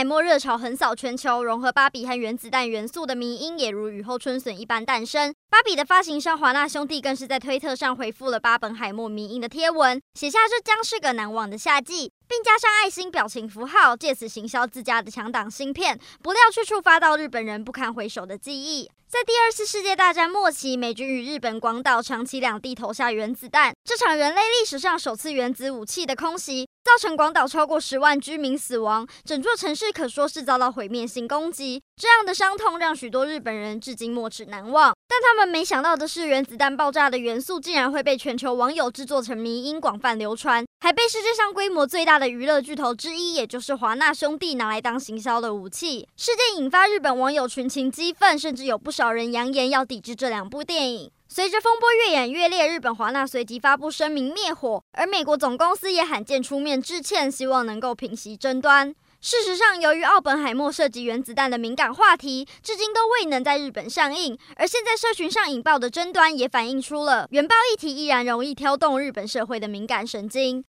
[0.00, 5.34] 海默热潮横扫全球，融合芭比和原子弹元素的迷因也如雨后春笋一般诞生。
[5.50, 18.90] 芭比的发行商华纳兄弟更是在推特上回复了巴本海默迷因的贴文，写下这将是个难忘的夏季，并加上爱心表情符号，借此行销自家的强档芯片，不料却触发到日本人不堪回首的记忆。
[19.06, 26.69] 在第二次世界大战末期，美军与日本广岛、长崎两地投下原子弹，这场人类历史上首次原子武器的空袭。
[26.90, 31.80] 造成广岛超过十万居民死亡，整座城市可说是遭到毁灭性攻击。
[31.94, 34.92] 这样的伤痛让许多日本人至今没齿难忘。
[35.20, 46.08] 但他们没想到的是，原子弹爆炸的元素竟然会被全球网友制作成迷因，广泛流传，还被世界上规模最大的娱乐巨头之一，也就是华纳兄弟拿来当行销的武器。
[46.16, 51.10] 事件引发日本网友群情激愤，甚至有不少人扬言要抵制这两部电影。
[51.28, 58.94] 随着风波越演越烈，日本华纳随即发布声明灭火，而美国总公司也罕见出面致歉，希望能够平息争端。
[59.22, 70.58] 事实上，由于奥本海默涉及原子弹的敏感话题，至今都未能在日本上映，而现在社群上引爆的争端也反映出了原爆议题依然容易挑动日本社会的敏感神经。